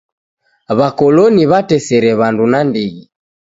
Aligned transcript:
W'akoloni 0.77 1.43
w'atesere 1.51 2.11
w'andu 2.19 2.45
nandighi. 2.51 3.03